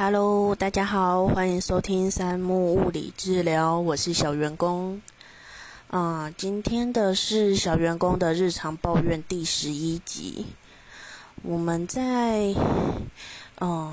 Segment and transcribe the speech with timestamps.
[0.00, 5.02] Hello，大家好，欢迎收听三木物理治疗，我是小员工。
[5.90, 10.46] 啊，今天的是小员工的日常抱怨第十一集。
[11.42, 12.54] 我们在
[13.60, 13.92] 嗯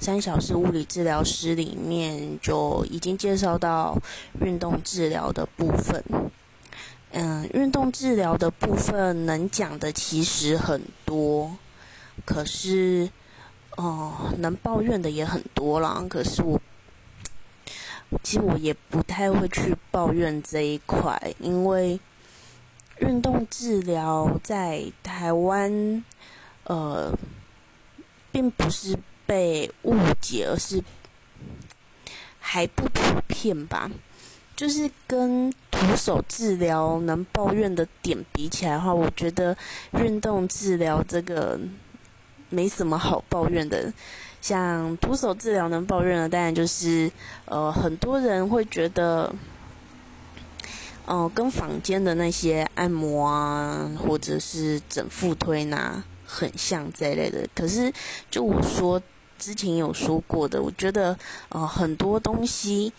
[0.00, 3.96] 三小时物理治疗师里面就已经介绍到
[4.40, 6.02] 运动治疗的部分。
[7.12, 11.56] 嗯，运动治疗的部分能讲的其实很多，
[12.24, 13.08] 可是。
[13.76, 16.04] 哦，能抱怨的也很多啦。
[16.08, 16.60] 可是我，
[18.22, 21.98] 其实我也不太会去抱怨这一块，因为
[23.00, 26.04] 运动治疗在台湾，
[26.64, 27.12] 呃，
[28.30, 28.96] 并不是
[29.26, 30.80] 被误解，而是
[32.38, 33.90] 还不普遍吧。
[34.54, 39.56] 就是跟徒手治疗能抱怨的点比起来的话，我觉得
[39.98, 41.58] 运动治疗这个。
[42.50, 43.92] 没什么好抱怨的，
[44.40, 47.10] 像徒手治疗能抱怨的，当然就是
[47.46, 49.34] 呃，很多人会觉得，
[51.06, 57.48] 哦，跟坊间的那些按摩啊，或者是整腹推拿很像这一类的。
[57.54, 57.92] 可是，
[58.30, 59.02] 就我说
[59.38, 61.18] 之前有说过的，我觉得
[61.48, 62.92] 呃，很多东西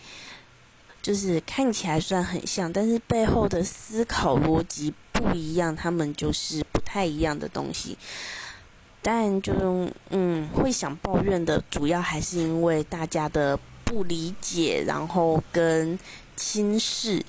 [1.01, 7.97] 就是看起来虽然很像，但是背后的思考逻辑不一样，他们就是不太一样的东西。
[9.07, 15.99] 但就是嗯，会想抱怨的主要还是因为大家的不理解，然后跟
[16.35, 17.23] 轻视，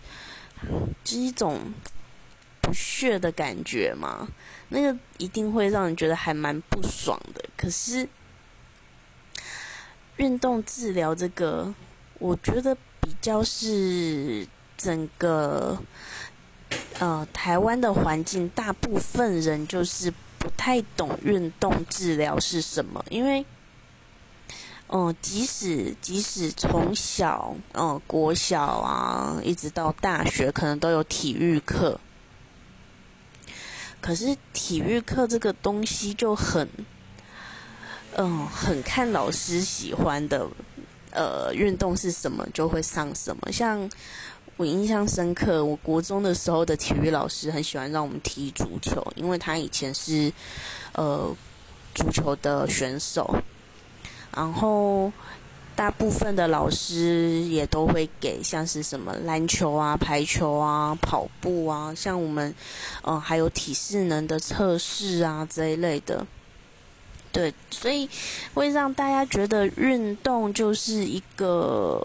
[1.05, 1.61] 是一种
[2.63, 4.27] 不屑的感觉嘛。
[4.71, 7.45] 那个一定会让人觉得还蛮不爽的。
[7.59, 8.09] 可是
[10.17, 11.75] 运动治疗这个，
[12.19, 15.79] 我觉得比较是整个
[16.99, 20.11] 呃台湾的环境，大部分人就是。
[20.47, 23.45] 不太懂运动治疗是什么，因为，
[24.87, 31.99] 嗯，即使即使从小，嗯，国小啊，一直到大学，可能都有体育课，
[34.01, 36.69] 可是体育课这个东西就很，
[38.15, 40.47] 嗯，很看老师喜欢的，
[41.11, 43.91] 呃，运动是什么就会上什么，像。
[44.57, 50.33] 我印象深刻，我国中的时候的体育老师很喜欢让我们踢足球，因为他以前是
[50.95, 51.31] 呃
[51.95, 53.37] 足球的选手。
[54.35, 55.13] 然后
[55.75, 62.55] 大部分的老师也都会给像是什么篮球啊、排球啊、跑步啊，像我们
[63.03, 66.27] 嗯还有体适能的测试啊这一类的。
[67.31, 68.09] 对，所以
[68.55, 72.03] 会让大家觉得运动就是一个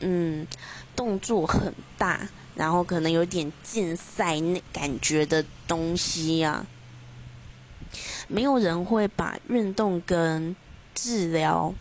[0.00, 0.44] 嗯。
[0.98, 6.66] 动作很大，然后可能有点竞赛那感觉的东西呀，
[8.26, 10.56] 没有人会把运动跟
[10.96, 11.72] 治疗。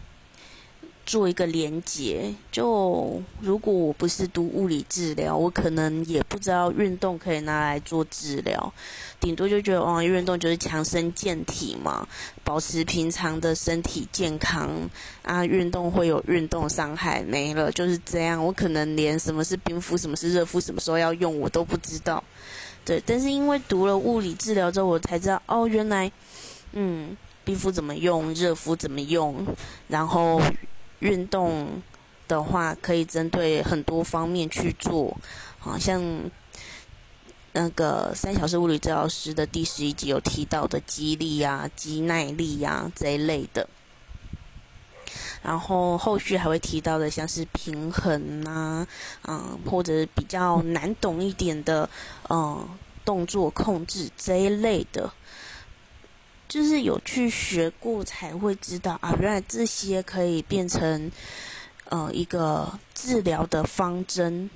[1.08, 8.74] 做一个连接，就如果我不是读物理治疗，我可能也不知道运动可以拿来做治疗，
[9.18, 12.06] 顶多就觉得哦，运动就是强身健体嘛，
[12.44, 14.70] 保持平常的身体健康
[15.22, 18.44] 啊，运动会有运动伤害，没了就是这样。
[18.44, 22.22] 我可能连什么是冰敷、什么是热敷、什么时候要用我都不知道，
[22.84, 23.02] 对。
[23.06, 26.12] 但是因为读了物理治疗之后，我才知道哦，原来
[26.74, 29.34] 嗯，冰敷怎么用，热敷怎么用，
[29.88, 30.42] 然后。
[31.00, 31.82] 运动
[32.28, 35.18] 的话，可以针对很多方面去做，
[35.60, 36.02] 好像
[37.54, 43.68] 那个三小时物理治疗师的第十一集有提到的肌力啊、肌耐力啊这一类的，
[45.42, 48.86] 然后后续还会提到的，像是平衡啊，
[49.28, 51.90] 嗯，或者比较难懂一点的，
[52.30, 52.68] 嗯，
[53.06, 55.12] 动作控制这一类的。
[56.48, 61.12] 就是有去学过才会知道啊，原来这些可以变成
[61.90, 64.50] 呃一个治疗的方针、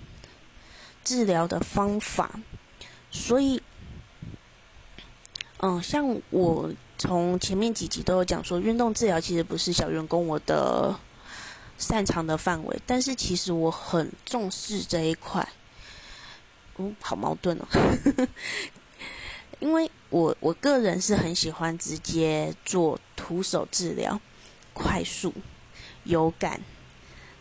[1.04, 2.32] 治疗的方法。
[3.12, 3.62] 所以，
[5.60, 10.98] 嗯，像我从前面几集都有讲说，运动治疗其实不是小员工我的
[11.78, 15.46] 擅长的范围，但是其实我很重视这一块。
[16.78, 17.68] 嗯，好矛盾哦。
[19.60, 24.20] 因为我我个人是很喜欢直接做徒手治疗，
[24.74, 25.34] 快速
[26.04, 26.62] 有感。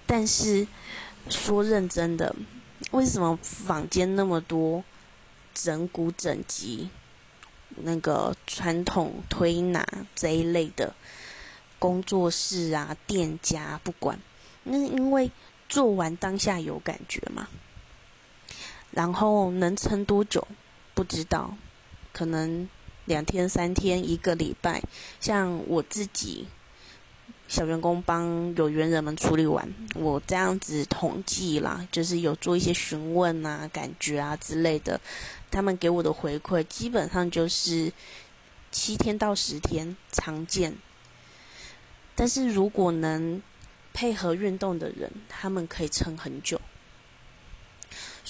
[0.06, 0.66] 但是
[1.28, 2.34] 说认真的，
[2.92, 4.84] 为什么坊间那么多
[5.52, 6.88] 整骨整脊、
[7.76, 9.84] 那个传统推拿
[10.14, 10.94] 这一类的
[11.80, 14.16] 工作室啊、店家，不管，
[14.62, 15.28] 那因为
[15.68, 17.48] 做完当下有感觉嘛，
[18.92, 20.46] 然后能撑多久
[20.94, 21.56] 不知道。
[22.12, 22.68] 可能
[23.06, 24.82] 两天、三天、一个礼拜，
[25.20, 26.46] 像我自己，
[27.48, 35.00] 小员工帮有缘人们处理完，我这样子统计啦，就是有做一些询问啊、感觉啊之类的，
[35.50, 37.92] 他们给我的回馈基本上就是
[38.70, 40.76] 七天到十天常见。
[42.14, 43.42] 但是如果能
[43.92, 46.60] 配合运动的人，他们可以撑很久。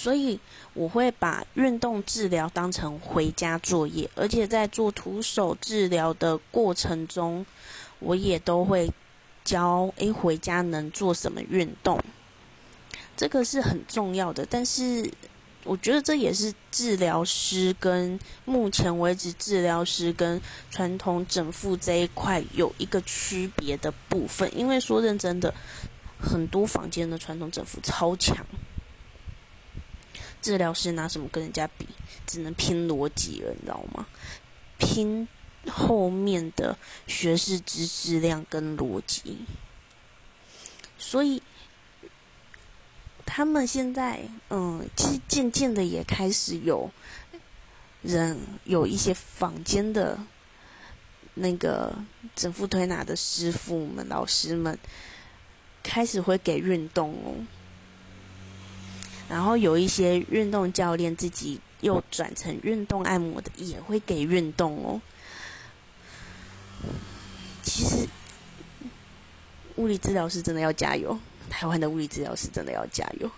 [0.01, 0.39] 所以
[0.73, 7.45] 我会把运动治疗当成回家作业，而且在做徒手治疗的过程中，
[7.99, 8.89] 我也都会。
[9.43, 11.99] 教诶，回家能做什么运动？
[13.17, 14.45] 这个是很重要的。
[14.47, 15.11] 但是，
[15.63, 20.39] 我觉得这也是治疗师跟目前为止治疗师跟
[20.69, 24.47] 传统整复这一块有一个区别的部分。
[24.55, 25.51] 因为说认真的，
[26.19, 28.45] 很多房间的传统整复超强，
[30.41, 31.87] 治疗师拿什么跟人家比？
[32.25, 34.07] 只能拼逻辑了，你知道吗？
[34.77, 35.27] 拼。
[35.69, 39.37] 后面的学识知识量跟逻辑，
[40.97, 41.39] 所以
[43.27, 46.89] 他们现在嗯，其实渐渐的也开始有
[48.01, 50.17] 人有一些坊间的
[51.35, 51.93] 那个
[52.35, 54.75] 整复推拿的师傅们、老师们
[55.83, 57.35] 开始会给运动哦，
[59.31, 65.01] 然后有一些运动教练自己又转成运动按摩的，也会给运动哦。
[67.63, 68.09] 其实，
[69.77, 71.17] 物理治疗师真的要加油。
[71.49, 73.31] 台湾的物理治疗师真的要加油。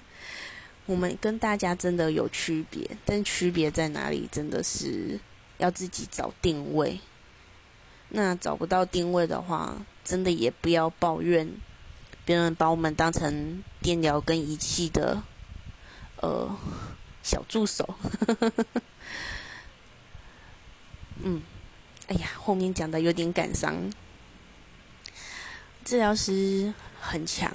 [0.84, 4.28] 我们跟大家真的有区别，但区别在哪里？
[4.30, 5.18] 真的是
[5.56, 7.00] 要自己找定位。
[8.10, 11.50] 那找不到定位的话，真的也不要抱怨
[12.26, 15.22] 别人把我们当成电疗跟仪器的
[16.16, 16.54] 呃
[17.22, 17.94] 小助手。
[21.24, 21.40] 嗯。
[22.08, 23.92] 哎呀，后面讲的有点感伤。
[25.84, 27.52] 治疗师很强，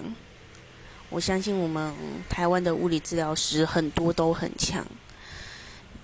[1.09, 1.95] 我相信我们
[2.29, 4.85] 台湾的物理治疗师很多都很强。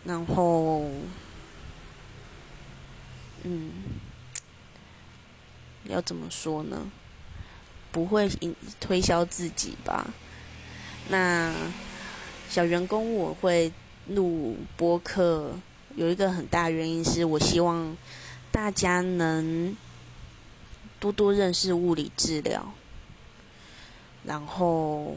[0.06, 0.90] 然后，
[3.44, 3.70] 嗯，
[5.84, 6.90] 要怎么说呢？
[7.98, 8.30] 不会
[8.80, 10.06] 推销自己吧？
[11.10, 11.52] 那
[12.48, 13.74] 小员工我会
[14.06, 15.52] 录播客，
[15.96, 17.98] 有一个很大原因是我希望。
[18.50, 19.76] 大家能
[21.00, 22.74] 多多认识物理治疗，
[24.24, 25.16] 然后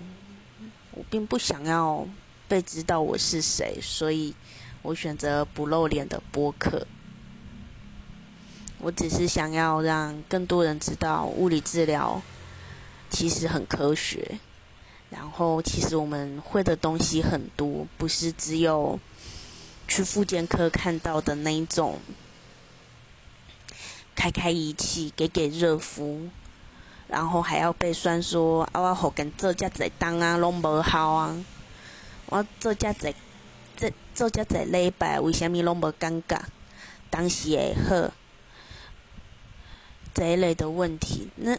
[0.91, 2.07] 我并不想要
[2.47, 4.35] 被知道我是谁，所以
[4.83, 6.87] 我选择不露脸的播客。
[8.79, 12.21] 我只是想要让更多人知道物理治疗
[13.11, 14.39] 其实很科学，
[15.11, 18.99] 然后其实我们会的东西很多，不是只有
[19.87, 21.99] 去复健科看到的那一种。
[24.13, 26.29] 开开仪器，给给热敷，
[27.09, 28.81] 然后还要被酸说啊！
[28.81, 31.35] 我好跟做遮侪当啊，拢无好啊！
[32.27, 33.15] 我做遮侪，
[33.79, 36.39] 这做遮侪礼拜，为虾米拢无尴尬？
[37.09, 38.13] 当时会好，
[40.13, 41.31] 这一类的问题。
[41.37, 41.57] 那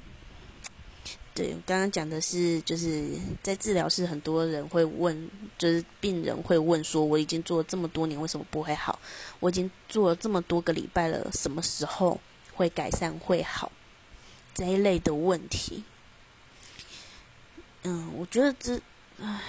[1.42, 3.10] 对刚刚讲的是，就是
[3.42, 9.00] 在治疗室，很多人会问，就是病人会问说：我已经做了这么多年，为什么不会好？
[9.40, 12.20] 我已经做了这么多个礼拜了，什么时候？
[12.54, 13.72] 会改善会好
[14.54, 15.84] 这一类的问题，
[17.81, 18.80] 嗯，我觉得这，
[19.19, 19.42] 唉，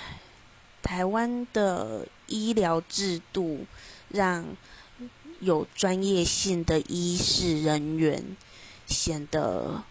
[0.81, 3.67] 台湾的医疗制度
[4.09, 4.57] 让
[5.41, 8.25] 有专业性的医师人员
[8.87, 9.83] 显得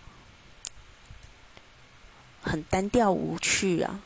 [2.52, 4.02] 很单调无趣啊！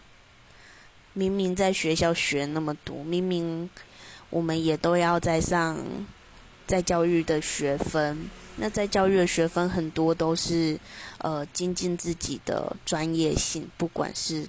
[1.14, 3.68] 明明在学校学那么多，明明
[4.30, 5.84] 我们也都要在上
[6.68, 8.30] 在教育的学分。
[8.58, 10.80] 那在教育的学分很多都是，
[11.18, 14.48] 呃，精进自己的专业性，不管是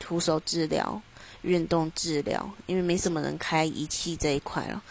[0.00, 1.00] 徒手治疗、
[1.42, 4.82] 运动治疗，因为没什么人开仪器这一块了。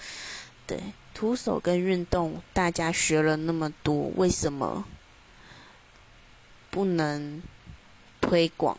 [0.66, 0.80] 对，
[1.14, 4.86] 徒手跟运动，大家学了那么多，为什么
[6.72, 7.42] 不能
[8.28, 8.78] 推广？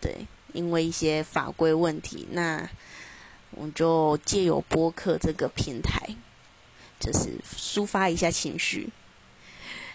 [0.00, 2.26] 对，因为一些法规问题。
[2.32, 2.68] 那
[3.52, 6.14] 我就借由播客这个平台，
[6.98, 8.88] 就是抒发一下情绪。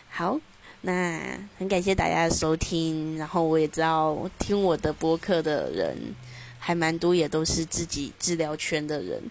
[0.09, 0.39] 好，
[0.81, 1.19] 那
[1.57, 6.15] 很感谢大家的收听，然后我也知道听我的播客的人
[6.59, 9.21] 还蛮多，也都是自己治疗圈的人，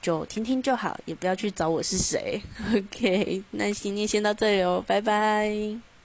[0.00, 2.40] 就听听就好，也不要去找我是谁。
[2.74, 5.95] OK，那今天先到这里哦，拜拜。